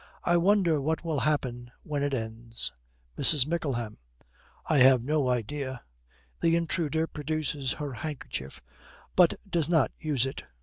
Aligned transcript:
'I 0.23 0.37
wonder 0.37 0.81
what 0.81 1.05
will 1.05 1.19
happen 1.19 1.69
when 1.83 2.01
it 2.01 2.11
ends?' 2.11 2.73
MRS. 3.19 3.45
MICKLEHAM. 3.45 3.99
'I 4.65 4.77
have 4.79 5.03
no 5.03 5.29
idea.' 5.29 5.83
The 6.39 6.55
intruder 6.55 7.05
produces 7.05 7.73
her 7.73 7.93
handkerchief, 7.93 8.63
but 9.15 9.35
does 9.47 9.69
not 9.69 9.91
use 9.99 10.25
it. 10.25 10.43